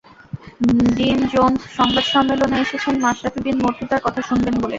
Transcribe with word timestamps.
Dean 0.95 1.19
Jones 1.33 1.59
সংবাদ 1.77 2.05
সম্মেলনে 2.13 2.57
এসেছেন 2.59 2.93
মাশরাফি 3.03 3.39
বিন 3.45 3.57
মুর্তজার 3.63 4.01
কথা 4.05 4.21
শুনবেন 4.29 4.55
বলে। 4.55 4.69